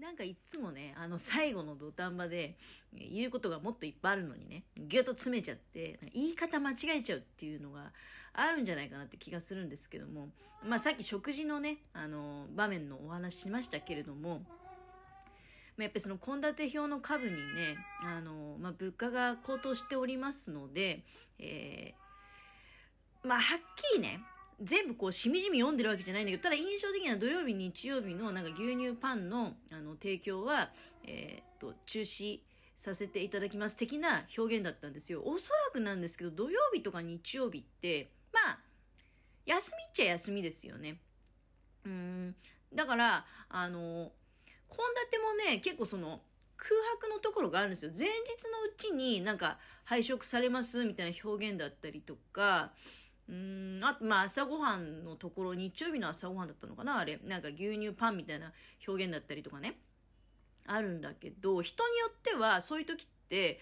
[0.00, 2.56] なんかいつもね、あの最後の土壇場で
[2.92, 7.92] 言うことがもっといっぱいあるのにね、ぎゅっと詰めちゃって、言い方間違えちゃうっていうのが
[8.34, 10.28] あるんじゃないかなって気がするんですけども、
[10.62, 14.42] まあさっき食事のね、あの、場面のお話しましたけれども、
[15.76, 21.04] まあ、やっぱりその献立表の株にね、あの、まあ、物価が高騰しておりますので、
[21.38, 24.20] えー、まあ、はっきりね、
[24.62, 30.70] 全部こうしみじみ読んでるわけじゃないんだけど、ただ印象的には土曜日、日曜日のなんか牛乳パンのあの提供は、
[31.04, 32.40] えー、っと、中止
[32.76, 35.22] させていただきます的な表現だったんですよ。
[35.24, 38.58] おそらくなんですけど、土曜日とか日曜日って、まあ、
[39.44, 41.00] 休みっちゃ休みですよね。
[41.84, 42.34] うん。
[42.74, 44.12] だから、あの、
[44.68, 44.78] 献
[45.10, 46.22] 立もね、結構その、
[46.56, 47.90] 空白のところがあるんですよ。
[47.96, 52.72] 前日のうちになんか配食されますみたいな表現だったりとか、
[53.28, 57.18] うん、あ、まあ、朝ごはんのところ、日曜日の朝ごはんだったのかなあれ。
[57.24, 58.52] なんか牛乳パンみたいな
[58.86, 59.78] 表現だったりとかね。
[60.66, 63.60] あるんだけど、人によっては、そういう時って、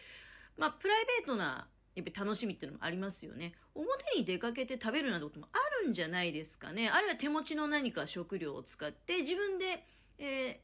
[0.57, 3.55] まあ、プライベートな、やっぱり楽しみっていうのもありますよね。
[3.75, 6.91] 表に出かけて食べるなんてこともあるんじゃないですかね。
[6.91, 9.87] あるいは手持ちの何か食料を使って、自分で、
[10.19, 10.61] え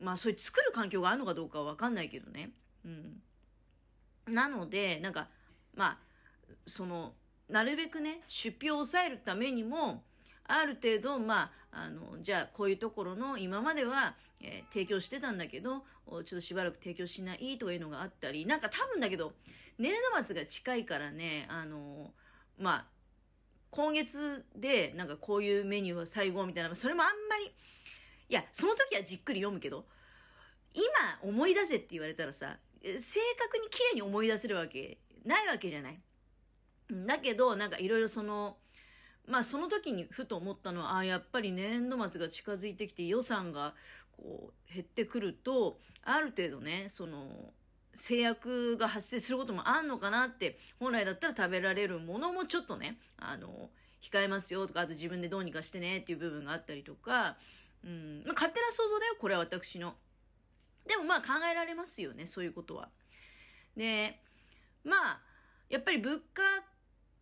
[0.00, 2.50] ー、まあ、そういう作る環境があるのかどうかはわかんないけどね。
[2.84, 3.22] うん。
[4.26, 5.28] なので、なんか、
[5.74, 5.98] まあ、
[6.66, 7.14] その、
[7.48, 10.02] なるべくね、出費を抑えるためにも、
[10.44, 19.32] ある程度、まあ、あの、じゃあ、こういうところの、今までは、えー、提供してたんだけど、ちょっとしばらく提供しないとかいうのがあったり、なんか多分だけど、
[19.78, 22.12] 年度末が近いからね、あの、
[22.58, 22.86] まあ、
[23.70, 27.52] 今月で、なんかこういうメニューは最後みたいな、それもあんまり、
[28.28, 29.86] いや、その時はじっくり読むけど、
[30.74, 30.84] 今
[31.22, 36.00] 思い出せって言われたらさ、正確に綺麗に思い出せるわけないわけじゃない。
[36.90, 38.56] だけど、なんかいろいろその、
[39.26, 43.74] まあその時にふと思ったのは、ああ、やっぱり年度末が近づいてきて予算が
[44.16, 47.52] こう減ってくると、ある程度ね、その、
[47.94, 53.70] 制約が発生することもあんのかなって、本来だったら食べられるものもちょっとね、あの、
[54.00, 57.36] 控えますよとか、あと自分でどうにかしてねっていう部分があったりとか、
[57.84, 59.94] うん、まあ勝手な想像だよ、これは私の。
[60.86, 62.90] でもまあ考えられますよね、そういうことは。
[63.76, 64.20] で、
[64.84, 65.20] まあ、
[65.68, 66.42] やっぱり物価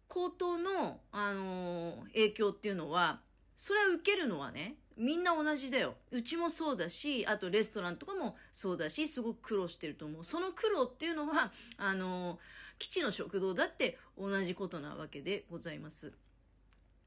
[0.08, 3.20] 高騰の、あのー、影響っていうのは、
[3.56, 5.94] それは受けるのはね、みんな同じだよ。
[6.12, 10.24] うちもそうだし、あとレストランとかもそうだし、すごく苦労してると思う。
[10.24, 12.38] その苦労っていうのは、あのー、
[12.78, 16.12] 基地の食堂だって同じことなわけでございます。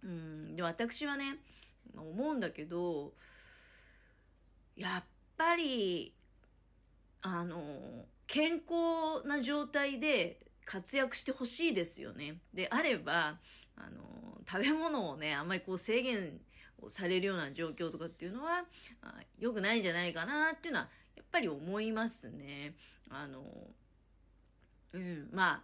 [0.03, 1.37] うん、で、私はね、
[1.95, 3.13] 思うんだけど、
[4.75, 5.03] やっ
[5.37, 6.13] ぱり、
[7.21, 12.41] あのー、健康な状態で活躍してほしいですよね。
[12.53, 13.39] であれば、
[13.77, 16.39] あの、食べ物をね、あんまりこう制限
[16.81, 18.65] をされるような状況とかっていうのは、
[19.39, 22.75] 良くないんじゃないかなっていうのは、やっぱり思いますね。
[23.09, 23.41] あの、
[24.91, 25.63] うん、ま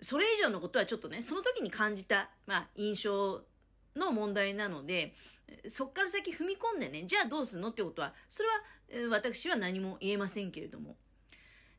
[0.00, 3.40] それ以上のことはちょっとね、その時に感じた、まあ、印象
[3.94, 5.14] の問題なので、
[5.68, 10.96] そっから先踏み込んでね、じゃあどうすんのってことは、それは私は何も言えませんけれども。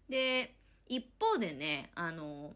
[0.08, 0.56] で、
[0.88, 2.54] 一方でね、あの、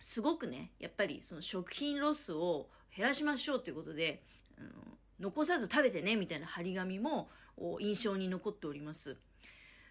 [0.00, 4.22] すごくね、やっぱりその食品ロスを減らしましょうということで、
[4.58, 4.68] あの
[5.20, 7.28] 残さず食べてね、みたいな張り紙も
[7.80, 9.16] 印象に残っております。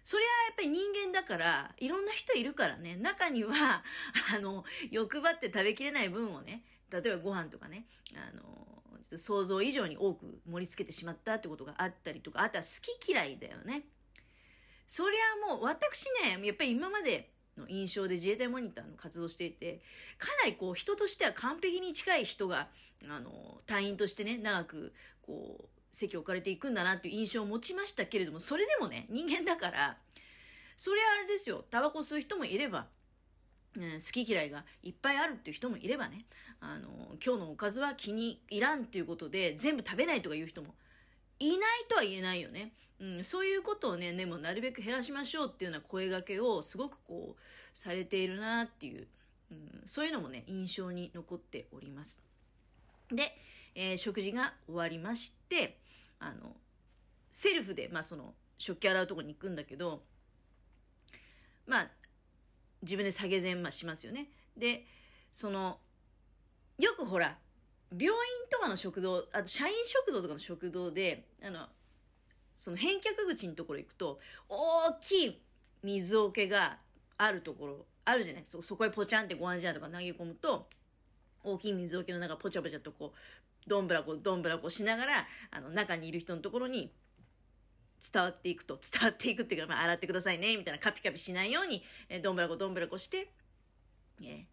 [0.02, 3.84] それはやっぱり人間だから、いろんな人いるからね、中には、
[4.34, 7.86] あの、欲張って食べきれない分をね、例えばご飯とかね、
[8.16, 8.82] あの、
[9.16, 13.86] 想像以上に多く盛り付けてしまったってことがあったりとか、あとは好き嫌いだよね。
[14.86, 19.80] そりゃもう私ね、やっぱり今までの印象で自衛隊モニターの活動していて、
[20.18, 22.68] かなりこう人としては完璧に近い人が、
[23.08, 29.96] あの、隊員としてね、長く、こう、席を置かれていくんだなっていう印象を持ちましたけれども、それでもね、人間だから、
[30.76, 32.86] それはあれですよ、タバコ吸う人もいれば、
[33.76, 36.24] うん、好き嫌いがいっぱいあるっていう人もいればね、
[36.60, 36.88] あの、
[37.24, 40.74] 今日のおかずは気に入らんっていうことで全部食べないとかいう人も
[41.40, 42.72] いないとは言えないよね。
[43.00, 47.40] うん、そういうことをね、でもなるべく減らしましょうっていうような声掛けをすごくこう、
[47.72, 49.08] されているなっていう、
[49.50, 52.20] うん、そういうのもね、印象に残っております。
[53.10, 53.34] で、
[53.74, 55.78] えー、食事が終わりまして、
[56.18, 56.54] あの、
[57.30, 60.02] セルフで、まあその、食器洗うとこに行くんだけど、
[61.66, 61.90] まあ、
[62.82, 64.28] 自分で下げ膳ましますよね。
[64.56, 64.84] で、
[65.32, 65.78] その、
[66.78, 67.38] よくほら、
[67.92, 68.14] 病院
[68.48, 71.66] とかの食堂、あと社員食堂とかの食堂で、あの、
[72.54, 75.42] その返却口のところ行くと、大きい
[75.82, 76.78] 水桶が
[77.16, 78.42] あるところ、あるじゃない？
[78.44, 80.68] そ、そこへポチャンってご飯じゃんとか投げ込むと、
[81.42, 86.92] 大きい水桶の中ポチャポチャとこう、どんぶらこどんぶらこしながら、あの、中にいる人のところに、
[88.12, 93.30] 伝わっていくと、伝わっていくっていうか、まあ、洗ってくださいね、みたいなカピカピしないように、えー、どんぶらこどんぶらこして、
[94.22, 94.44] えー、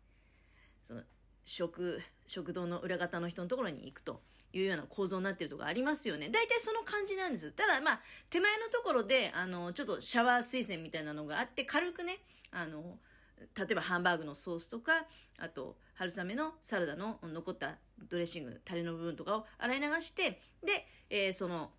[0.86, 1.01] その、
[1.48, 4.22] 食、食堂の裏方の人のところに行くと
[4.52, 6.30] いうような構造になってるとこありますよね。
[6.30, 7.52] 大体その感じなんです。
[7.54, 12.20] ただまあ、手前のところで、あの、ちょっとシャワー水栓みたいなのがあって、軽くね、
[12.52, 13.00] あの、
[13.58, 15.06] 例えばハンバーグのソースとか、
[15.38, 17.78] あと、春雨のサラダの残った
[18.10, 21.72] ドレッシング、タレの部分とかを洗い流して、で、えー、その、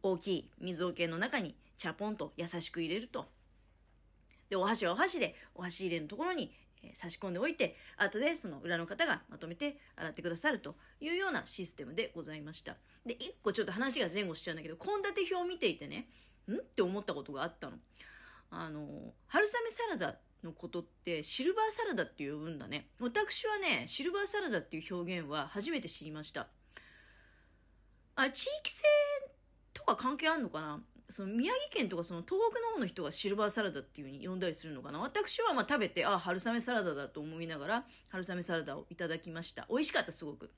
[0.00, 3.26] 大きい水桶の中にチャポンと優しく入れると。
[4.48, 12.76] で、お箸はお箸で、お箸入れのところに、え、差し込んでおいて、後でその裏の方がまとめて洗ってくださるというようなシステムでございました。
[13.04, 16.08] で、一個ちょっと話が前後しちゃうんだけど、献立表を見ていてね、
[16.48, 16.54] ん？
[16.54, 17.78] って思ったことがあったの。
[18.50, 22.88] あの、春雨サラダのことってシルバーサラダって呼ぶんだね。
[23.00, 26.48] 私はね、シルバーサラダっていう表現は初めて知りました。
[28.14, 28.84] あ、地域性
[29.74, 30.82] とか関係あんのかな？
[31.10, 39.66] その宮城県とかその東北の方の人がシルバーサラダっていう風に呼んだりするのかな私はま食べて、あ、春雨サラダだと思いながら春雨サラダをいただきました。
[39.70, 40.50] 美味しかったすごく。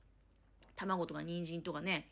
[0.75, 2.09] 卵とか人参とかね、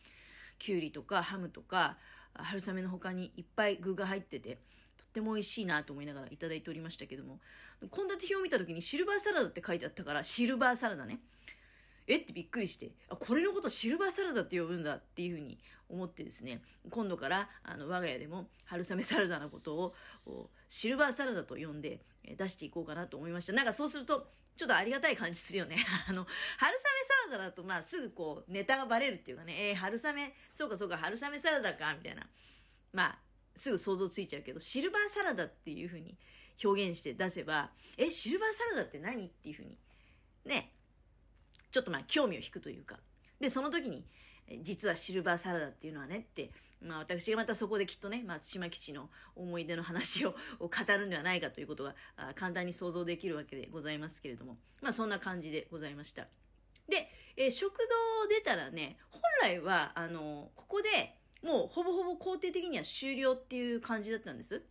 [0.58, 1.98] きゅうりとかハムとか
[2.34, 4.60] 春雨の他にいっぱい具が入ってて、
[4.98, 7.40] とっても美味しいなと思いながらいただいておりましたけども、
[7.82, 11.20] 献立表を見た時にシルバーサラダって書いてあったから、シルバーサラダね。
[12.10, 12.18] え？
[12.18, 19.94] ってびっくりして、あ、これのことシルバーサラダって呼ぶんだっていうふうに思ってですね、今度からあの我が家でも春雨サラダのこと
[20.26, 22.02] をシルバーサラダと呼んで
[22.38, 23.54] 出していこうかなと思いました。
[23.54, 24.28] なんかそうすると、
[24.58, 25.78] ちょっとありがたい感じするよね。
[26.10, 26.26] あの、
[26.58, 26.80] 春雨
[27.30, 32.28] サラダだと、まあ、すぐこう、ネタがバレるっていうかね、えー、春雨、そうかそうか、春雨サラダか、みたいな。
[32.92, 33.20] まあ、
[33.56, 36.18] すぐ想像ついちゃうけど、シルバーサラダっていう風に
[36.62, 39.28] 表現して出せば、え、シルバーサラダって何？
[39.28, 39.78] っていう風に、
[40.44, 40.74] ね、
[41.72, 43.00] ちょっとまあ興味を引くというか。
[43.40, 44.06] で、その時に、
[44.62, 46.52] 実はシルバーサラダっていうのはねって、
[46.82, 51.96] まあ私がまたそこできっとね、松島基地の思い出の話を語るんではないかということが
[52.36, 56.28] 簡単に想像できるわけでございますけれども、まあそんな感じでございました。
[56.88, 64.64] で、えー、食堂を出たらね、本来は、あの、ここでもうほぼほぼ肯定的には終了っていう感じだったんです。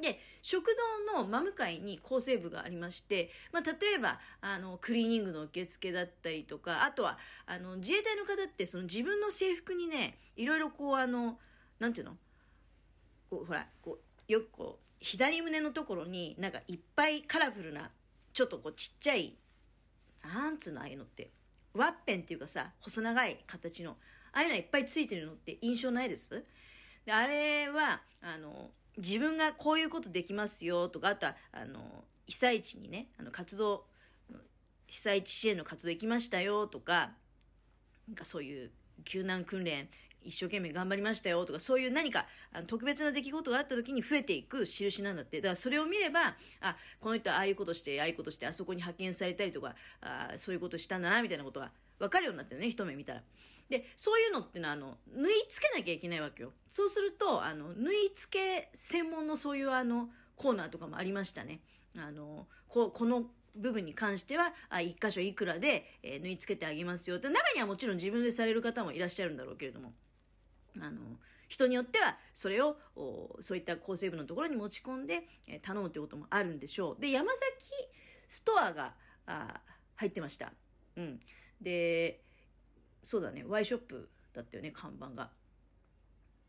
[0.00, 0.76] で、食
[1.14, 11.38] 堂の真向かいに構成部がありまして、まあ、例えば、あの、クリーニングの受付だったりとか、あとは、あの、自衛隊の方って、その自分の制服にね、いろいろこう、あの、
[11.78, 12.16] なんていうの？
[13.30, 13.98] こう、ほら、こ
[14.28, 17.90] う、よくこう、左胸のところになんかいっぱいカラフルな、
[18.32, 19.36] ちょっとこう、ちっちゃい、
[20.24, 21.30] なんつうの、ああいうのって、
[21.74, 23.96] ワッペンっていうかさ、細長い形の、
[24.32, 26.44] ああいうのいっぱいついてるのって印象ないです？
[27.04, 33.86] で、あれは、あの、自分がこういうことできますよとか、あとは、あの、被災地にね、あの、活動、
[34.86, 37.12] 被災地支援の活動行きましたよとか、
[38.08, 38.70] なんかそういう
[39.04, 39.88] 救難訓練
[40.26, 45.40] 一生懸命頑張りましたよとか、そういう何かあの特別な出来事があった時に増えていく印なんだって。
[45.40, 53.22] だからそれを見れば、あ、この人はああいうことして、ああいうことして、あそこに派遣されたりとか、あそういうことしたんだな、みたいなことが分かるようになってるね、一目見たら。
[53.68, 56.52] で、そういうのってのは、あの、縫い付けなきゃいけないわけよ。
[56.68, 61.60] そうすると、あの、縫い付け専門のそういうあの、コーナーとかもありましたね。
[61.96, 69.92] あの、ここの部分に関しては、あ、一箇所いくらで、えー、縫い付けてあげますよって、中にはもちろん自分でされる方もいらっしゃるんだろうけれども、
[70.80, 71.00] あの、
[71.48, 72.76] 人によっては、それを、
[73.40, 77.00] そういった構成部のところに持ち込んで、えー、頼むということもあるんでしょう。
[77.00, 77.42] で、山崎
[78.28, 78.94] ストアが、
[79.26, 79.60] あ
[79.96, 80.52] 入ってました。
[80.96, 81.20] うん。
[81.60, 82.20] で、
[83.06, 85.30] そうだね、ワイショップだったよね、看板が。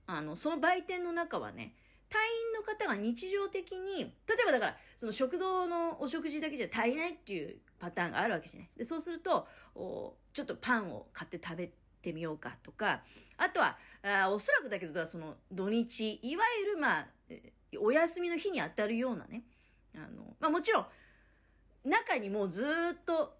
[0.08, 1.76] あの、その売店の中はね、
[2.10, 8.70] 隊員の方が日常的に、例えばだから、その食堂のお食事だけじゃ足りないっていうパターンがあるわけじゃない。
[8.76, 11.70] で、そうすると、おちょっとパンを買って食べ
[12.02, 13.04] てみようかとか、
[13.38, 17.08] あとは、あおそらくだけど、その土日、いわゆるまあ、
[17.80, 19.44] お休みの日に当たるようなね、
[19.94, 20.88] あの、まあもちろん、
[21.86, 22.66] 中にもうず
[23.00, 23.38] っと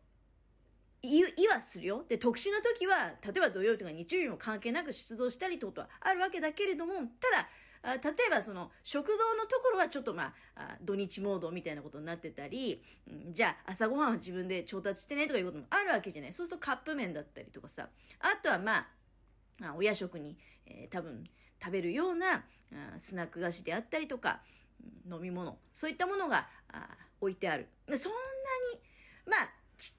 [1.08, 2.04] いはするよ。
[2.08, 7.48] で、特殊な時は、例えば土曜日とか日曜日も関係なく出動したりってことはあるわけだけれども、ただ、
[7.84, 17.88] あ例えばその食堂のところはちょっとまあ土日モードみたいなことになってたり、うん、じゃあ朝ごはんは自分で調達してねとかいうこともあるわけじゃないそうするとカップ麺だったりとかさ
[18.20, 18.88] あとはまあ
[19.70, 21.24] あお夜食に、えー、多分
[21.64, 22.44] 食べるようなあ
[22.98, 24.42] スナック菓子であったりとか
[25.10, 26.48] 飲み物そういったものが
[27.22, 27.98] 置いてあるそんな
[28.74, 28.80] に
[29.26, 29.50] まあ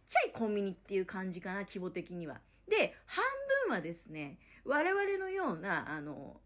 [0.08, 2.40] ちっちゃいコンビニっていう感じかな、規模的には。
[2.66, 3.24] で、半
[3.66, 6.40] 分はですね、我々のような、あの、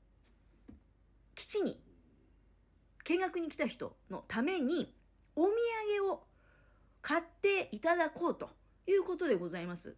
[1.34, 1.80] 基地に
[3.04, 4.94] 見学に来た人のために
[5.34, 5.48] お土
[5.98, 6.24] 産を
[7.00, 8.50] 買っていただこうと
[8.86, 9.96] いうことでございます。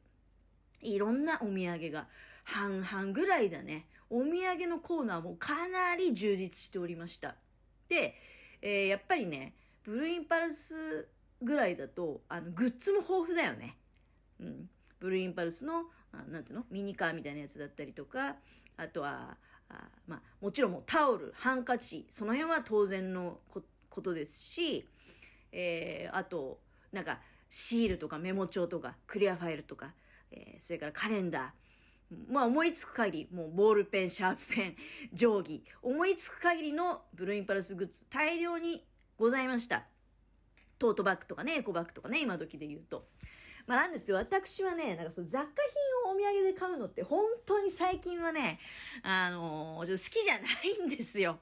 [0.81, 2.07] いろんなお土産が
[2.45, 3.87] 半々ぐらいだね。
[4.11, 7.37] お土産のコーナーもかなり充実しておりました。
[7.89, 8.15] で、
[8.61, 9.55] えー、やっぱりね、
[9.85, 11.09] ブルーインパルス
[11.45, 13.77] ぐらいだと、あの、グッズも豊富だよね。
[14.41, 14.69] うん。
[14.99, 16.65] ブルーインパルスの、あなんていうの？
[16.71, 18.37] ミニカーみたいなやつだったりとか、
[18.77, 19.37] あとは、
[19.69, 24.89] あまあ、もちろんもうタオル、ハンカチ、その辺は当然のことですし、
[25.53, 26.61] えー、あと、
[26.93, 29.95] なんか、シールとかメモ帳とか、クリアファイルとか、
[30.31, 34.77] えー、それからカレンダー、まあ思いつく限り、もうボールペン、シャープペン、
[35.13, 38.87] 定規、思いつく限りのブルーインパルスグッズ、大量に
[39.17, 39.85] ございました。
[40.79, 43.07] トートバッグとかね、エコバッグとかね、今時で言うと。
[43.67, 45.49] まあなんですけど、私はね、なんかその雑貨
[46.05, 48.59] 品をお土産で買うのって本当に最近はね、
[49.03, 51.39] あのー、ちょっと好きじゃないんですよ。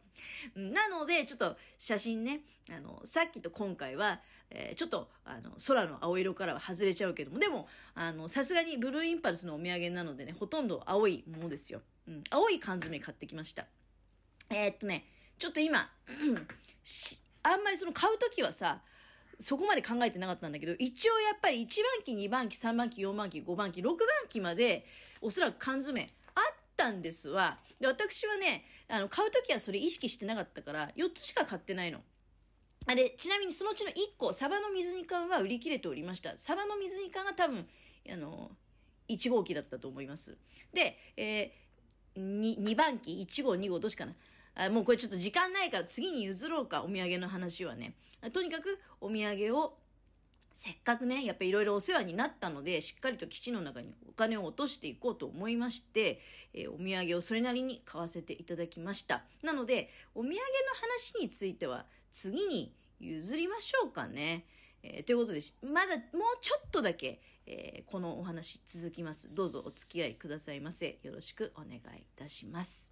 [0.54, 4.20] なので、ちょっと写真ね、あの、さっきと今回は、
[4.50, 11.80] えー、ちょっと、あの、空の青色からは外れちゃうけども、でも、あの、さすがにブルーインパルスのお土産なのでね、ほとんど青いものですよ。
[12.06, 13.66] うん、青い缶詰買ってきました。
[14.50, 15.06] え、っとね、
[15.38, 15.90] ちょっと今、
[17.42, 18.82] あんまりその買うときはさ、
[19.42, 23.96] そこまで考えてなかったんだけど、一応やっぱり1番機、2番機、3番機、4番機、5番機、6番
[24.28, 24.86] 機まで、
[25.20, 27.58] おそらく缶詰あったんですわ。
[27.80, 32.00] で、私はね、あの、買うときはそれ意識してなかったから、4つしか買ってないの。
[32.86, 36.36] あれ、ちなみにそのうちの1個、サバの水煮缶は売り切れておりました。
[36.38, 37.68] サバの水煮缶が多分、
[38.10, 38.50] あの、
[39.08, 40.36] 1号機だったと思います。
[40.72, 44.14] で、えー、2, 2番機、1号、2号、どっちかな。
[44.54, 47.94] あもうこれちょっと時間ないから次に譲ろうか、お土産の話はね。
[48.32, 49.78] とにかくお土産を
[50.52, 56.20] せっかくね、やっぱりいろいろお世話になったので、しっかりと基地の中にお金を落としていこうと思いまして、
[56.52, 59.24] えー、お土産をそれなりに買わせていただきました。
[59.42, 60.38] なので、お土産の
[60.80, 64.44] 話については次に譲りましょうかね。
[64.82, 66.02] えー、ということで、まだもう
[66.42, 69.34] ちょっとだけ、えー、このお話続きます。
[69.34, 70.98] どうぞお付き合いくださいませ。
[71.02, 71.80] よろしくお願いい
[72.14, 72.91] たします。